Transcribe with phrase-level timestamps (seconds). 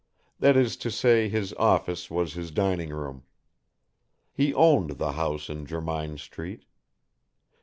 [0.39, 3.21] That is to say his office was his dining room.
[4.33, 6.65] He owned the house in Jermyn Street.